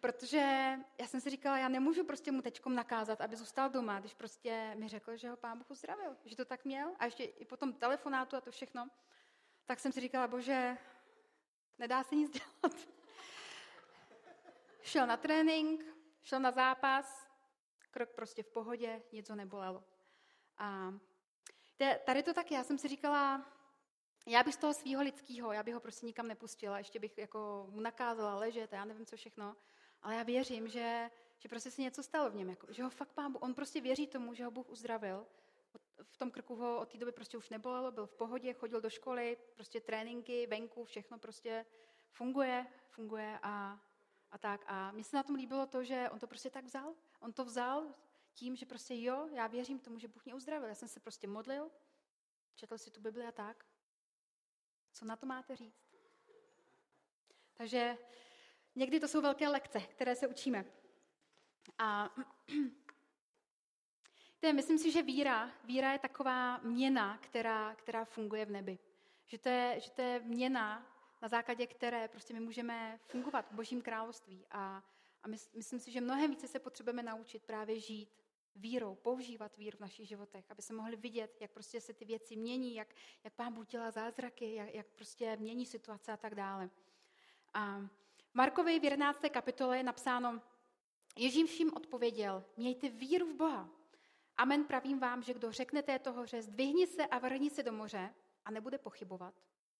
[0.03, 4.13] Protože já jsem si říkala, já nemůžu prostě mu teďkom nakázat, aby zůstal doma, když
[4.13, 7.45] prostě mi řekl, že ho pán Bůh uzdravil, že to tak měl a ještě i
[7.45, 8.89] po tom telefonátu a to všechno.
[9.65, 10.77] Tak jsem si říkala, bože,
[11.77, 12.87] nedá se nic dělat.
[14.81, 15.85] šel na trénink,
[16.23, 17.27] šel na zápas,
[17.91, 19.83] krok prostě v pohodě, něco nebolelo.
[20.57, 20.93] A
[22.05, 23.45] tady to tak, já jsem si říkala,
[24.27, 27.67] já bych z toho svého lidského, já bych ho prostě nikam nepustila, ještě bych jako
[27.69, 29.55] mu nakázala ležet já nevím co všechno,
[30.03, 33.11] ale já věřím, že, že prostě se něco stalo v něm, jako, že ho fakt
[33.13, 35.27] pán, on prostě věří tomu, že ho Bůh uzdravil.
[36.03, 38.89] V tom krku ho od té doby prostě už nebolelo, byl v pohodě, chodil do
[38.89, 41.65] školy, prostě tréninky, venku, všechno prostě
[42.11, 43.79] funguje, funguje a,
[44.31, 44.65] a tak.
[44.67, 46.95] A mně se na tom líbilo to, že on to prostě tak vzal.
[47.19, 47.95] On to vzal
[48.33, 50.67] tím, že prostě jo, já věřím tomu, že Bůh mě uzdravil.
[50.67, 51.71] Já jsem se prostě modlil,
[52.55, 53.65] četl si tu Bibli a tak.
[54.91, 55.83] Co na to máte říct?
[57.53, 57.97] Takže
[58.75, 60.65] někdy to jsou velké lekce, které se učíme.
[61.77, 62.09] A
[64.39, 68.79] to myslím si, že víra, víra je taková měna, která, která funguje v nebi.
[69.25, 70.87] Že to, je, že to je měna,
[71.21, 74.45] na základě které prostě my můžeme fungovat v Božím království.
[74.51, 74.83] A,
[75.23, 78.09] a my, myslím si, že mnohem více se potřebujeme naučit právě žít
[78.55, 82.35] vírou, používat víru v našich životech, aby se mohli vidět, jak prostě se ty věci
[82.35, 86.69] mění, jak, jak Pán Bůh dělá zázraky, jak, jak prostě mění situace a tak dále.
[87.53, 87.87] A
[88.35, 89.19] Markovi v 11.
[89.29, 90.41] kapitole je napsáno,
[91.15, 93.69] Ježíš jim odpověděl, mějte víru v Boha.
[94.37, 98.13] Amen pravím vám, že kdo řekne této hoře, zdvihni se a vrhni se do moře
[98.45, 99.33] a nebude pochybovat,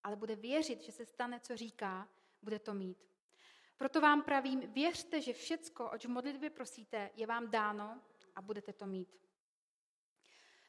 [0.03, 2.09] ale bude věřit, že se stane, co říká,
[2.41, 2.97] bude to mít.
[3.77, 8.01] Proto vám pravím, věřte, že všecko, oč v modlitbě prosíte, je vám dáno
[8.35, 9.17] a budete to mít.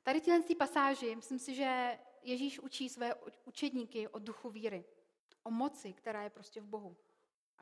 [0.02, 4.84] Tady tyhle pasáži, myslím si, že Ježíš učí své učedníky o duchu víry,
[5.42, 6.96] o moci, která je prostě v Bohu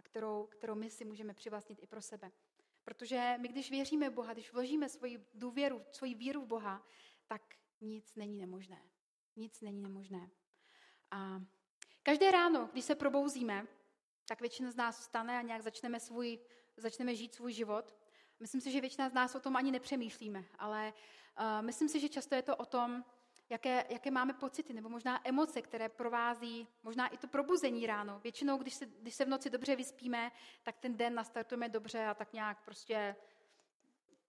[0.02, 2.32] a kterou, kterou my si můžeme přivlastnit i pro sebe.
[2.84, 6.86] Protože my, když věříme v Boha, když vložíme svoji důvěru, svoji víru v Boha,
[7.26, 7.42] tak
[7.80, 8.82] nic není nemožné.
[9.36, 10.30] Nic není nemožné.
[11.10, 11.42] A
[12.02, 13.66] každé ráno, když se probouzíme,
[14.28, 16.38] tak většina z nás vstane a nějak začneme, svůj,
[16.76, 17.96] začneme žít svůj život.
[18.40, 20.92] Myslím si, že většina z nás o tom ani nepřemýšlíme, ale
[21.40, 23.04] uh, myslím si, že často je to o tom,
[23.52, 28.20] jaké, jaké máme pocity, nebo možná emoce, které provází, možná i to probuzení ráno.
[28.20, 32.14] Většinou, když se, když se v noci dobře vyspíme, tak ten den nastartujeme dobře a
[32.14, 33.16] tak nějak prostě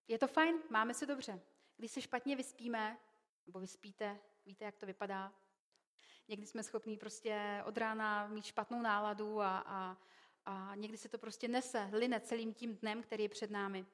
[0.07, 1.41] je to fajn, máme se dobře.
[1.77, 2.97] Když se špatně vyspíme,
[3.45, 5.33] nebo vyspíte, víte, jak to vypadá.
[6.27, 9.97] Někdy jsme schopní prostě od rána mít špatnou náladu a, a,
[10.45, 13.85] a někdy se to prostě nese, line celým tím dnem, který je před námi.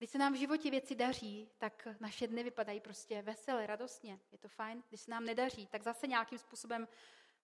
[0.00, 4.20] Když se nám v životě věci daří, tak naše dny vypadají prostě veselé, radostně.
[4.32, 4.82] Je to fajn.
[4.88, 6.88] Když se nám nedaří, tak zase nějakým způsobem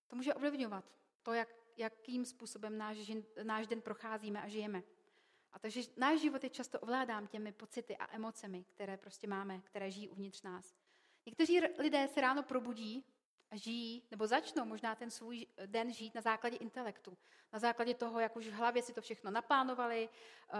[0.07, 0.85] to může ovlivňovat
[1.23, 4.83] to, jak, jakým způsobem náš, náš den procházíme a žijeme.
[5.53, 9.91] A takže náš život je často ovládám těmi pocity a emocemi, které prostě máme, které
[9.91, 10.75] žijí uvnitř nás.
[11.27, 13.05] Někteří lidé se ráno probudí
[13.51, 17.19] a žijí, nebo začnou možná ten svůj den žít na základě intelektu.
[17.53, 20.55] Na základě toho, jak už v hlavě si to všechno naplánovali, eh,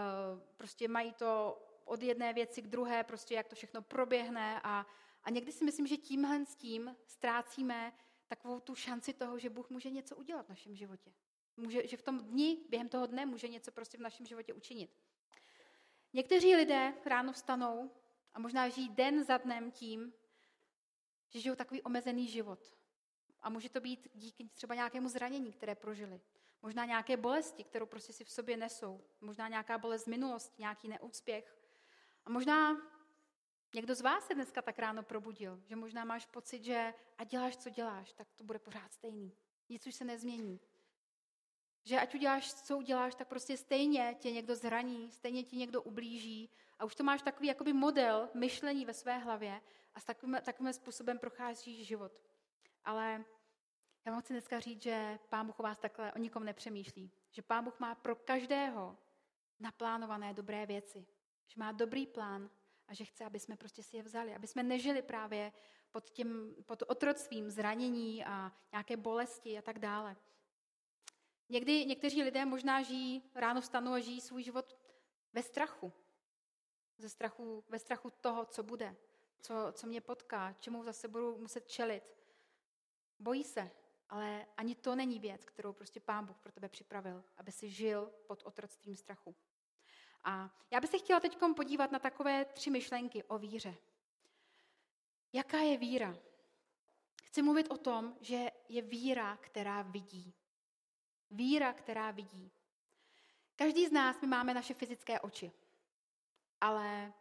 [0.57, 4.85] prostě mají to od jedné věci k druhé, prostě jak to všechno proběhne a,
[5.23, 7.93] a někdy si myslím, že tímhle s tím ztrácíme
[8.27, 11.13] takovou tu šanci toho, že Bůh může něco udělat v našem životě.
[11.57, 14.91] Může, že v tom dni, během toho dne může něco prostě v našem životě učinit.
[16.13, 17.91] Někteří lidé ráno vstanou
[18.33, 20.13] a možná žijí den za dnem tím,
[21.29, 22.77] že žijou takový omezený život.
[23.41, 26.21] A může to být díky třeba nějakému zranění, které prožili.
[26.61, 29.03] Možná nějaké bolesti, kterou prostě si v sobě nesou.
[29.21, 31.56] Možná nějaká bolest z minulosti, nějaký neúspěch.
[32.27, 32.77] A možná
[33.75, 37.57] někdo z vás se dneska tak ráno probudil, že možná máš pocit, že a děláš,
[37.57, 39.33] co děláš, tak to bude pořád stejný.
[39.69, 40.59] Nic už se nezmění.
[41.83, 46.49] Že ať uděláš, co uděláš, tak prostě stejně tě někdo zraní, stejně ti někdo ublíží
[46.79, 49.61] a už to máš takový jakoby model myšlení ve své hlavě
[49.95, 52.11] a s takovým, takovým způsobem procházíš život.
[52.83, 53.25] Ale
[54.05, 57.11] já vám chci dneska říct, že Pán Bůh o vás takhle o nikom nepřemýšlí.
[57.31, 58.97] Že Pán Bůh má pro každého
[59.59, 61.07] naplánované dobré věci
[61.47, 62.49] že má dobrý plán
[62.87, 65.53] a že chce, aby jsme prostě si je vzali, aby jsme nežili právě
[65.91, 70.15] pod, tím, pod otroctvím zranění a nějaké bolesti a tak dále.
[71.49, 74.77] Někdy někteří lidé možná žijí, ráno vstanou a žijí svůj život
[75.33, 75.93] ve strachu.
[76.97, 78.95] Ze strachu, ve strachu toho, co bude,
[79.39, 82.13] co, co mě potká, čemu zase budu muset čelit.
[83.19, 83.71] Bojí se,
[84.09, 88.13] ale ani to není věc, kterou prostě Pán Bůh pro tebe připravil, aby si žil
[88.27, 89.35] pod otroctvím strachu.
[90.27, 93.75] A já bych se chtěla teď podívat na takové tři myšlenky o víře.
[95.33, 96.17] Jaká je víra?
[97.23, 100.33] Chci mluvit o tom, že je víra, která vidí.
[101.31, 102.51] Víra, která vidí.
[103.55, 105.51] Každý z nás, my máme naše fyzické oči.
[106.61, 107.13] Ale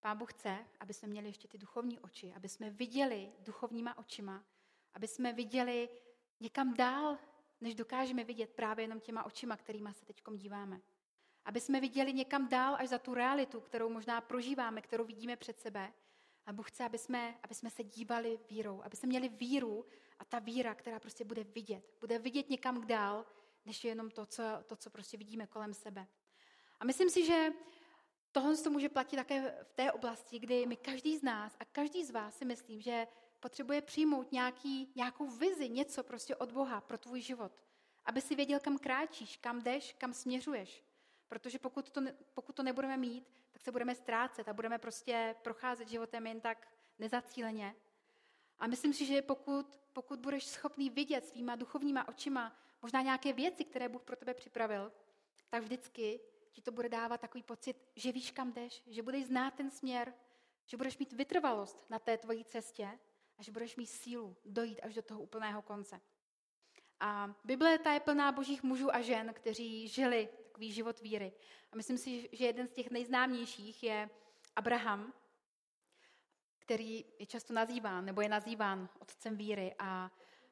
[0.00, 4.44] Pán Bůh chce, aby jsme měli ještě ty duchovní oči, aby jsme viděli duchovníma očima,
[4.94, 5.88] aby jsme viděli
[6.40, 7.18] někam dál,
[7.60, 10.80] než dokážeme vidět právě jenom těma očima, kterými se teď díváme.
[11.46, 15.60] Aby jsme viděli někam dál až za tu realitu, kterou možná prožíváme, kterou vidíme před
[15.60, 15.92] sebe.
[16.46, 19.86] A Bůh chce, aby jsme, aby jsme se dívali vírou, aby jsme měli víru
[20.18, 21.94] a ta víra, která prostě bude vidět.
[22.00, 23.26] Bude vidět někam dál,
[23.64, 26.06] než jenom to, co, to, co prostě vidíme kolem sebe.
[26.80, 27.52] A myslím si, že
[28.32, 32.04] tohle to může platit také v té oblasti, kdy my každý z nás a každý
[32.04, 33.06] z vás si myslím, že
[33.40, 37.52] potřebuje přijmout nějaký, nějakou vizi, něco prostě od Boha pro tvůj život.
[38.04, 40.84] Aby si věděl, kam kráčíš, kam jdeš, kam směřuješ.
[41.28, 42.00] Protože pokud to,
[42.34, 46.68] pokud to nebudeme mít, tak se budeme ztrácet a budeme prostě procházet životem jen tak
[46.98, 47.74] nezacíleně.
[48.58, 53.64] A myslím si, že pokud, pokud budeš schopný vidět svýma duchovníma očima možná nějaké věci,
[53.64, 54.92] které Bůh pro tebe připravil,
[55.50, 56.20] tak vždycky
[56.52, 60.14] ti to bude dávat takový pocit, že víš, kam jdeš, že budeš znát ten směr,
[60.66, 62.98] že budeš mít vytrvalost na té tvojí cestě
[63.38, 66.00] a že budeš mít sílu dojít až do toho úplného konce.
[67.00, 71.32] A Bible ta je plná božích mužů a žen, kteří žili takový život víry.
[71.72, 74.10] A myslím si, že jeden z těch nejznámějších je
[74.56, 75.12] Abraham,
[76.58, 79.74] který je často nazýván, nebo je nazýván otcem víry.
[79.78, 80.10] A,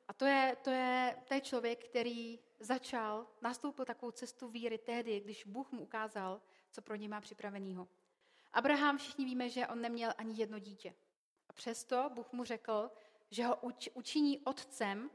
[0.08, 5.20] a to, je, to, je, to je člověk, který začal, nastoupil takovou cestu víry tehdy,
[5.20, 6.40] když Bůh mu ukázal,
[6.70, 7.88] co pro něj má připraveného.
[8.52, 10.94] Abraham, všichni víme, že on neměl ani jedno dítě.
[11.48, 12.90] A přesto Bůh mu řekl,
[13.30, 15.10] že ho uč, učiní otcem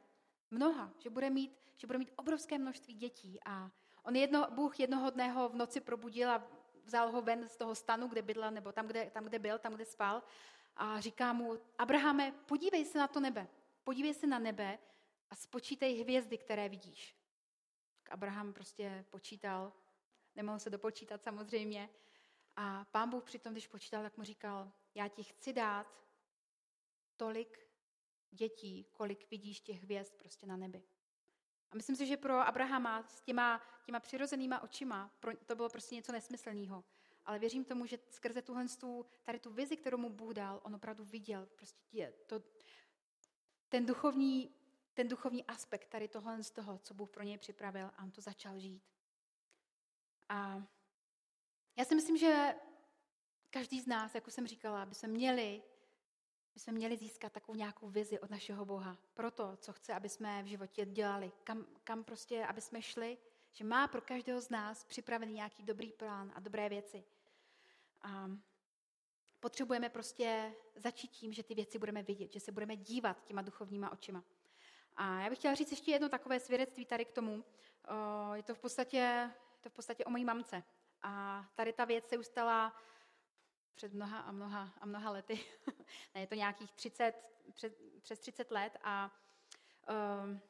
[0.52, 3.40] mnoha, že bude mít, že bude mít obrovské množství dětí.
[3.46, 3.72] A
[4.04, 6.44] on jedno, Bůh jednoho dne ho v noci probudil a
[6.84, 9.74] vzal ho ven z toho stanu, kde bydlel, nebo tam kde, tam, kde byl, tam,
[9.74, 10.24] kde spal.
[10.76, 13.48] A říká mu, Abrahame, podívej se na to nebe.
[13.84, 14.80] Podívej se na nebe
[15.30, 17.16] a spočítej hvězdy, které vidíš.
[18.04, 19.74] Tak Abraham prostě počítal,
[20.36, 21.90] nemohl se dopočítat samozřejmě.
[22.56, 26.00] A pán Bůh přitom, když počítal, tak mu říkal, já ti chci dát
[27.18, 27.70] tolik
[28.32, 30.84] dětí, kolik vidíš těch hvězd prostě na nebi.
[31.72, 35.12] A myslím si, že pro Abrahama s těma, těma přirozenýma očima
[35.46, 36.84] to bylo prostě něco nesmyslného.
[37.26, 38.66] Ale věřím tomu, že skrze tuhle
[39.24, 42.44] tady tu vizi, kterou mu Bůh dal, on opravdu viděl prostě to,
[43.70, 44.56] ten, duchovní,
[44.94, 48.22] ten duchovní aspekt tady tohle z toho, co Bůh pro něj připravil a on to
[48.22, 48.84] začal žít.
[50.30, 50.64] A
[51.76, 52.56] já si myslím, že
[53.50, 55.64] každý z nás, jako jsem říkala, by se měli
[56.56, 60.10] my jsme měli získat takovou nějakou vizi od našeho Boha pro to, co chce, aby
[60.10, 63.18] jsme v životě dělali, kam, kam prostě, aby jsme šli,
[63.52, 67.04] že má pro každého z nás připravený nějaký dobrý plán a dobré věci.
[68.02, 68.32] A
[69.40, 73.92] potřebujeme prostě začít tím, že ty věci budeme vidět, že se budeme dívat těma duchovníma
[73.92, 74.24] očima.
[74.96, 77.46] A já bych chtěla říct ještě jedno takové svědectví tady k tomu.
[78.34, 80.64] Je to v podstatě, je to v podstatě o mojí mamce.
[81.02, 82.76] A tady ta věc se ustala
[83.76, 85.40] před mnoha a mnoha a mnoha lety.
[86.16, 87.14] ne, je to nějakých 30,
[87.54, 89.12] přes, přes 30 let a
[90.24, 90.42] um,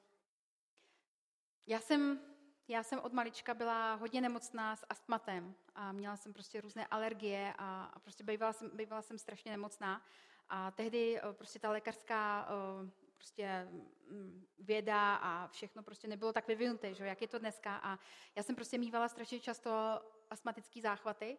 [1.68, 2.20] já jsem,
[2.68, 7.54] já jsem od malička byla hodně nemocná s astmatem a měla jsem prostě různé alergie
[7.58, 10.06] a, a prostě bývala jsem, bývala jsem strašně nemocná.
[10.50, 12.50] A tehdy uh, prostě ta lékařská
[12.82, 13.68] uh, prostě
[14.10, 17.76] mm, věda a všechno prostě nebylo tak vyvinuté, že jak je to dneska.
[17.78, 18.00] A
[18.36, 19.72] já jsem prostě mývala strašně často
[20.30, 21.38] astmatické záchvaty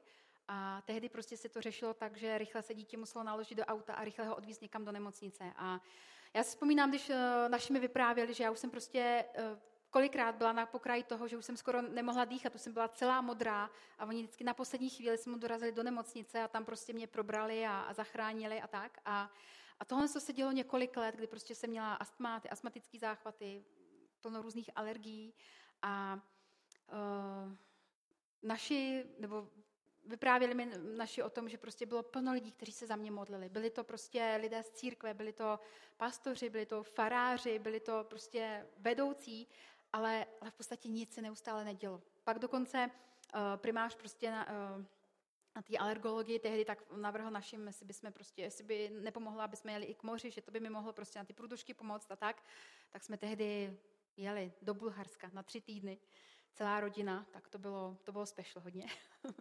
[0.52, 3.94] a tehdy prostě se to řešilo tak, že rychle se dítě muselo naložit do auta
[3.94, 5.52] a rychle ho odvízt někam do nemocnice.
[5.56, 5.80] A
[6.34, 9.58] já si vzpomínám, když eh, naši mi vyprávěli, že já už jsem prostě eh,
[9.90, 13.20] kolikrát byla na pokraji toho, že už jsem skoro nemohla dýchat, už jsem byla celá
[13.20, 17.06] modrá a oni vždycky na poslední chvíli mu dorazili do nemocnice a tam prostě mě
[17.06, 18.98] probrali a, a zachránili a tak.
[19.04, 19.30] A,
[19.80, 23.64] a tohle se dělo několik let, kdy prostě jsem měla astma, ty astmatické záchvaty,
[24.20, 25.34] plno různých alergií
[25.82, 26.20] a
[26.92, 27.52] uh,
[28.42, 29.48] naši, nebo
[30.10, 33.48] vyprávěli mi naši o tom, že prostě bylo plno lidí, kteří se za mě modlili.
[33.48, 35.60] Byli to prostě lidé z církve, byli to
[35.96, 39.48] pastoři, byli to faráři, byli to prostě vedoucí,
[39.92, 42.02] ale, ale v podstatě nic se neustále nedělo.
[42.24, 42.90] Pak dokonce
[43.34, 44.84] uh, primář prostě na, uh,
[45.56, 49.56] na té alergologii tehdy tak navrhl našim, jestli by jsme prostě, jestli by nepomohla, aby
[49.56, 52.10] jsme jeli i k moři, že to by mi mohlo prostě na ty průdušky pomoct
[52.10, 52.42] a tak,
[52.90, 53.78] tak jsme tehdy
[54.16, 55.98] jeli do Bulharska na tři týdny,
[56.54, 58.86] celá rodina, tak to bylo, to bylo special hodně.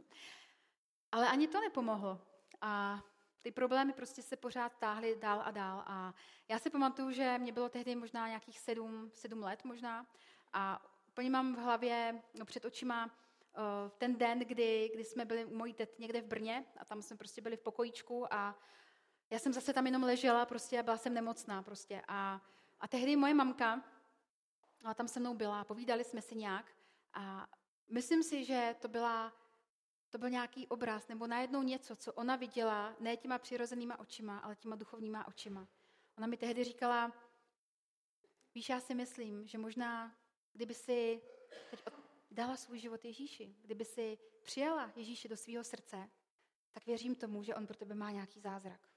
[1.11, 2.21] Ale ani to nepomohlo.
[2.61, 3.03] A
[3.41, 5.83] ty problémy prostě se pořád táhly dál a dál.
[5.85, 6.13] A
[6.47, 10.05] já si pamatuju, že mě bylo tehdy možná nějakých sedm, sedm let možná.
[10.53, 13.11] A úplně mám v hlavě, no, před očima uh,
[13.97, 17.17] ten den, kdy, kdy jsme byli u mojí tet někde v Brně a tam jsme
[17.17, 18.59] prostě byli v pokojíčku a
[19.29, 22.01] já jsem zase tam jenom ležela prostě a byla jsem nemocná prostě.
[22.07, 22.41] A,
[22.79, 23.83] a tehdy moje mamka,
[24.83, 26.65] a tam se mnou byla, povídali jsme si nějak
[27.13, 27.47] a
[27.89, 29.33] myslím si, že to byla
[30.09, 34.55] to byl nějaký obraz nebo najednou něco, co ona viděla, ne těma přirozenýma očima, ale
[34.55, 35.67] těma duchovníma očima.
[36.17, 37.11] Ona mi tehdy říkala,
[38.55, 40.15] víš, já si myslím, že možná,
[40.53, 41.21] kdyby si
[41.69, 41.79] teď
[42.31, 46.09] dala svůj život Ježíši, kdyby si přijala Ježíše do svého srdce,
[46.71, 48.89] tak věřím tomu, že on pro tebe má nějaký zázrak.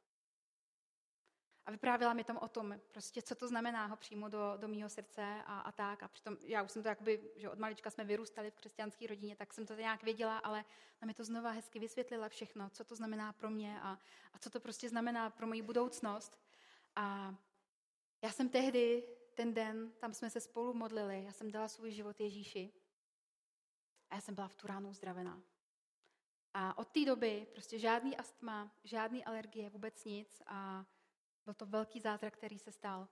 [1.66, 4.88] A vyprávěla mi tam o tom, prostě, co to znamená ho přímo do, do mého
[4.88, 6.02] srdce a, a tak.
[6.02, 9.36] A přitom já už jsem to jakoby, že od malička jsme vyrůstali v křesťanské rodině,
[9.36, 10.64] tak jsem to nějak věděla, ale
[11.02, 13.98] na mi to znova hezky vysvětlila všechno, co to znamená pro mě a,
[14.32, 16.38] a co to prostě znamená pro moji budoucnost.
[16.96, 17.34] A
[18.22, 22.20] já jsem tehdy, ten den, tam jsme se spolu modlili, já jsem dala svůj život
[22.20, 22.72] Ježíši
[24.10, 25.42] a já jsem byla v tu ránu uzdravená.
[26.54, 30.86] A od té doby prostě žádný astma, žádný alergie, vůbec nic a
[31.44, 33.08] byl to velký zázrak, který se stal.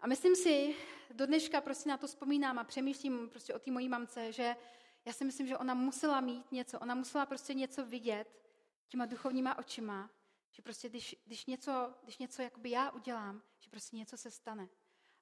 [0.00, 0.76] A myslím si,
[1.10, 4.56] do dneška prostě na to vzpomínám a přemýšlím prostě o té mojí mamce, že
[5.04, 8.40] já si myslím, že ona musela mít něco, ona musela prostě něco vidět
[8.88, 10.10] těma duchovníma očima,
[10.52, 14.68] že prostě když, když něco, když něco jakoby já udělám, že prostě něco se stane.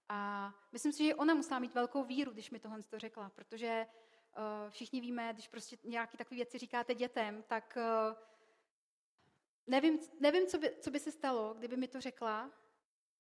[0.09, 3.87] A myslím si, že ona musela mít velkou víru, když mi tohle to řekla, protože
[3.87, 7.79] uh, všichni víme, když prostě nějaké takové věci říkáte dětem, tak
[8.11, 8.17] uh,
[9.69, 12.51] nevím, nevím co, by, co by se stalo, kdyby mi to řekla,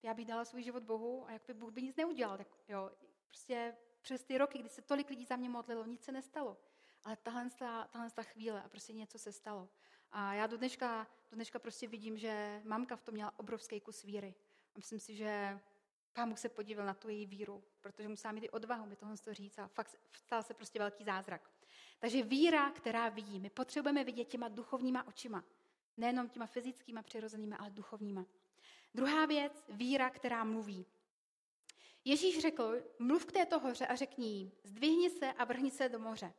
[0.03, 2.39] já bych dala svůj život Bohu a jak by Bůh by nic neudělal.
[2.39, 2.91] Tak, jo,
[3.27, 6.57] prostě přes ty roky, kdy se tolik lidí za mě modlilo, nic se nestalo.
[7.05, 7.51] Ale tahle,
[7.91, 9.69] tahle chvíle a prostě něco se stalo.
[10.13, 14.03] A já do dneška, do dneška prostě vidím, že mamka v tom měla obrovský kus
[14.03, 14.35] víry.
[14.75, 15.61] A myslím si, že
[16.13, 19.35] pán se podíval na tu její víru, protože musela mít i odvahu mi tohle to
[19.35, 21.51] říct a fakt stal se prostě velký zázrak.
[21.99, 25.45] Takže víra, která vidí, my potřebujeme vidět těma duchovníma očima.
[25.99, 28.27] Nejenom těma fyzickýma, přirozenýma, ale duchovníma.
[28.95, 30.87] Druhá věc, víra, která mluví.
[32.05, 35.99] Ježíš řekl, mluv k této hoře a řekni jí, zdvihni se a vrhni se do
[35.99, 36.35] moře.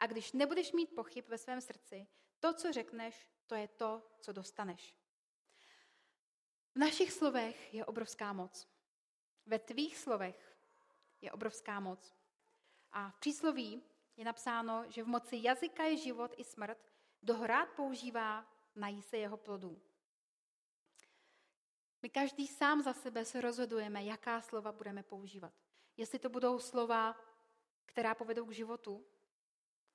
[0.00, 2.06] A když nebudeš mít pochyb ve svém srdci,
[2.40, 4.94] to, co řekneš, to je to, co dostaneš.
[6.74, 8.68] V našich slovech je obrovská moc.
[9.46, 10.56] Ve tvých slovech
[11.20, 12.14] je obrovská moc.
[12.92, 13.82] A v přísloví
[14.16, 16.78] je napsáno, že v moci jazyka je život i smrt,
[17.20, 19.82] kdo ho rád používá, nají se jeho plodů.
[22.02, 25.52] My každý sám za sebe se rozhodujeme, jaká slova budeme používat.
[25.96, 27.16] Jestli to budou slova,
[27.86, 29.06] která povedou k životu,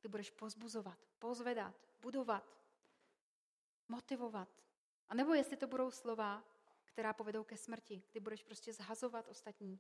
[0.02, 2.58] kdy budeš pozbuzovat, pozvedat, budovat,
[3.88, 4.50] motivovat.
[5.10, 6.44] A nebo jestli to budou slova,
[6.86, 9.80] která povedou ke smrti, kdy budeš prostě zhazovat ostatní,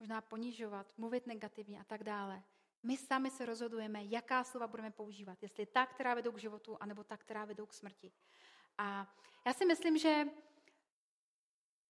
[0.00, 2.42] možná ponižovat, mluvit negativně a tak dále.
[2.86, 5.42] My sami se rozhodujeme, jaká slova budeme používat.
[5.42, 8.12] Jestli ta, která vedou k životu, anebo ta, která vedou k smrti.
[8.78, 9.14] A
[9.46, 10.24] já si myslím, že,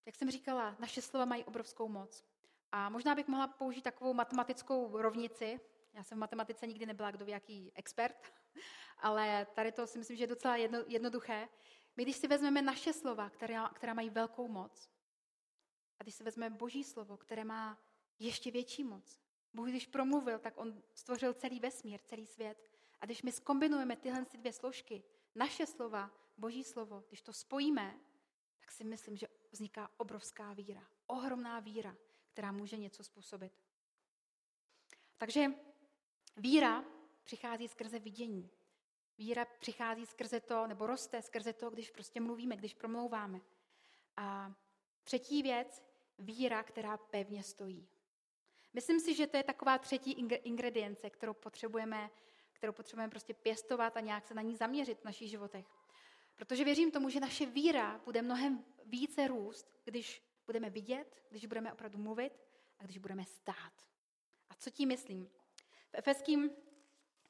[0.06, 2.24] jak jsem říkala, naše slova mají obrovskou moc.
[2.72, 5.60] A možná bych mohla použít takovou matematickou rovnici.
[5.92, 8.32] Já jsem v matematice nikdy nebyla kdo jaký expert,
[8.98, 11.48] ale tady to si myslím, že je docela jedno, jednoduché.
[11.96, 14.90] My, když si vezmeme naše slova, která, která mají velkou moc,
[15.98, 17.78] a když si vezmeme Boží slovo, které má
[18.18, 19.23] ještě větší moc,
[19.54, 22.70] Bůh, když promluvil, tak on stvořil celý vesmír, celý svět.
[23.00, 25.02] A když my skombinujeme tyhle dvě složky,
[25.34, 28.00] naše slova, Boží slovo, když to spojíme,
[28.60, 30.88] tak si myslím, že vzniká obrovská víra.
[31.06, 31.96] Ohromná víra,
[32.32, 33.52] která může něco způsobit.
[35.16, 35.46] Takže
[36.36, 36.84] víra
[37.24, 38.50] přichází skrze vidění.
[39.18, 43.40] Víra přichází skrze to, nebo roste skrze to, když prostě mluvíme, když promlouváme.
[44.16, 44.54] A
[45.04, 45.82] třetí věc,
[46.18, 47.88] víra, která pevně stojí.
[48.74, 52.10] Myslím si, že to je taková třetí ingredience, kterou potřebujeme,
[52.52, 55.66] kterou potřebujeme prostě pěstovat a nějak se na ní zaměřit v našich životech.
[56.36, 61.72] Protože věřím tomu, že naše víra bude mnohem více růst, když budeme vidět, když budeme
[61.72, 62.32] opravdu mluvit
[62.78, 63.72] a když budeme stát.
[64.50, 65.30] A co tím myslím?
[65.90, 66.50] V Efeským,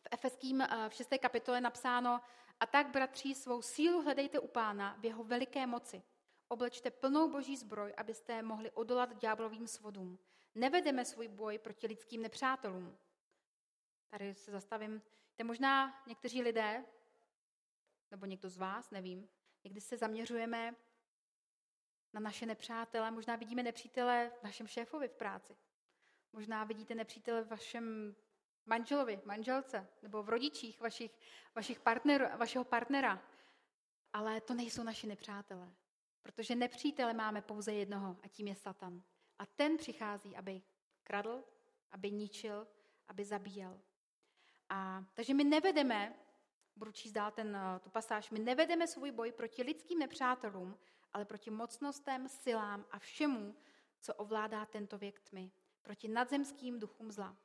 [0.01, 1.09] v Efeským eh, v 6.
[1.21, 2.21] kapitole napsáno,
[2.61, 6.03] a tak, bratři, svou sílu hledejte u pána v jeho veliké moci.
[6.49, 10.19] Oblečte plnou boží zbroj, abyste mohli odolat ďáblovým svodům.
[10.55, 12.99] Nevedeme svůj boj proti lidským nepřátelům.
[14.09, 15.03] Tady se zastavím.
[15.37, 16.85] To možná někteří lidé,
[18.11, 19.29] nebo někdo z vás, nevím,
[19.65, 20.75] někdy se zaměřujeme
[22.13, 25.57] na naše nepřátele, možná vidíme nepřítele v vašem šéfovi v práci.
[26.33, 28.17] Možná vidíte nepřítele v vašem
[28.67, 31.19] manželovi, manželce, nebo v rodičích vašich,
[31.55, 33.23] vašich partner, vašeho partnera.
[34.13, 35.75] Ale to nejsou naši nepřátelé.
[36.23, 39.03] Protože nepřítele máme pouze jednoho a tím je Satan.
[39.39, 40.63] A ten přichází, aby
[41.05, 41.45] kradl,
[41.91, 42.67] aby ničil,
[43.09, 43.81] aby zabíjel.
[44.69, 46.15] A, takže my nevedeme,
[46.77, 50.79] budu číst dál ten, eh, tu pasáž, my nevedeme svůj boj proti lidským nepřátelům,
[51.13, 53.57] ale proti mocnostem, silám a všemu,
[54.01, 57.37] co ovládá tento věk tmy, proti nadzemským duchům zla.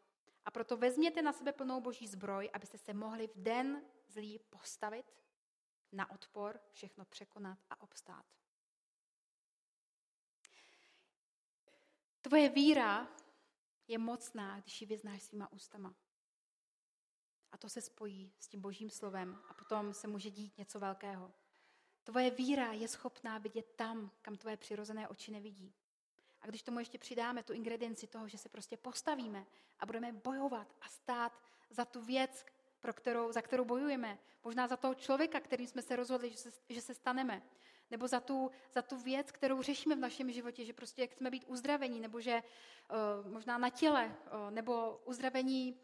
[0.46, 5.06] A proto vezměte na sebe plnou boží zbroj, abyste se mohli v den zlý postavit,
[5.92, 8.26] na odpor, všechno překonat a obstát.
[12.30, 13.08] Tvoje víra
[13.88, 15.96] je mocná, když ji vyznáš svýma ústama.
[17.52, 21.32] A to se spojí s tím božím slovem a potom se může dít něco velkého.
[22.04, 25.74] Tvoje víra je schopná vidět tam, kam tvoje přirozené oči nevidí.
[26.42, 29.46] A když tomu ještě přidáme tu ingredienci toho, že se prostě postavíme
[29.80, 32.46] a budeme bojovat a stát za tu věc,
[32.80, 36.52] pro kterou, za kterou bojujeme, možná za toho člověka, kterým jsme se rozhodli, že se,
[36.70, 37.42] že se staneme,
[37.92, 41.46] nebo za tu, za tu věc, kterou řešíme v našem životě, že prostě chceme být
[41.48, 42.44] uzdravení, nebo že
[43.24, 45.80] uh, možná na těle, uh, nebo uzdravení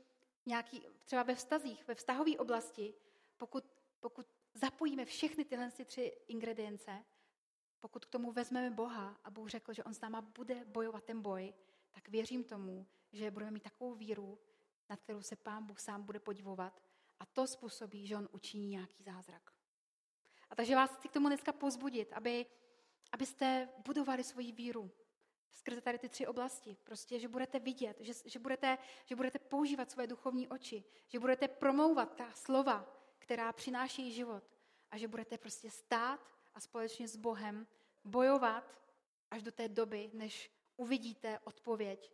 [0.45, 2.93] nějaký, třeba ve vztazích, ve vztahové oblasti,
[3.37, 3.63] pokud,
[3.99, 7.03] pokud zapojíme všechny tyhle tři ingredience,
[7.79, 11.21] pokud k tomu vezmeme Boha a Bůh řekl, že On s náma bude bojovat ten
[11.21, 11.53] boj,
[11.91, 14.39] tak věřím tomu, že budeme mít takovou víru,
[14.89, 16.81] nad kterou se Pán Bůh sám bude podivovat
[17.19, 19.54] a to způsobí, že On učiní nějaký zázrak.
[20.49, 22.45] A takže vás chci k tomu dneska pozbudit, aby,
[23.11, 24.91] abyste budovali svoji víru
[25.55, 26.77] skrze tady ty tři oblasti.
[26.83, 31.47] Prostě, že budete vidět, že, že, budete, že budete používat svoje duchovní oči, že budete
[31.47, 34.43] promlouvat ta slova, která přináší život
[34.91, 36.19] a že budete prostě stát
[36.53, 37.67] a společně s Bohem
[38.03, 38.81] bojovat
[39.31, 42.11] až do té doby, než uvidíte odpověď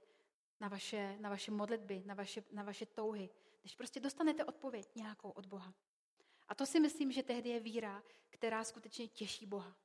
[0.59, 3.29] na vaše, na vaše modlitby, na vaše, na vaše touhy.
[3.63, 5.73] Než prostě dostanete odpověď nějakou od Boha.
[6.51, 9.75] A to si myslím, že tehdy je víra, která skutečně těší Boha.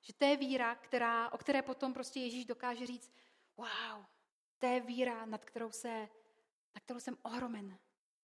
[0.00, 3.12] Že to je víra, která, o které potom prostě Ježíš dokáže říct,
[3.56, 4.04] wow,
[4.58, 6.08] to je víra, nad kterou, se,
[6.74, 7.78] nad kterou jsem ohromen.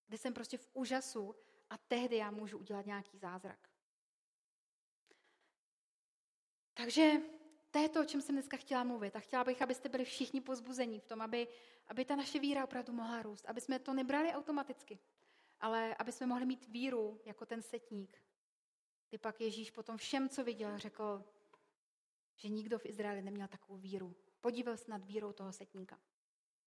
[0.07, 1.34] Kde jsem prostě v úžasu
[1.70, 3.68] a tehdy já můžu udělat nějaký zázrak.
[6.74, 7.12] Takže
[7.70, 9.16] to je to, o čem jsem dneska chtěla mluvit.
[9.16, 11.49] A chtěla bych, abyste byli všichni pozbuzení v tom, aby,
[11.88, 13.46] aby ta naše víra opravdu mohla růst.
[13.46, 14.99] Aby jsme to nebrali automaticky,
[15.61, 18.22] ale aby jsme mohli mít víru jako ten setník.
[19.09, 21.24] Kdy pak Ježíš potom všem, co viděl, řekl,
[22.36, 24.16] že nikdo v Izraeli neměl takovou víru.
[24.40, 25.98] Podíval se nad vírou toho setníka.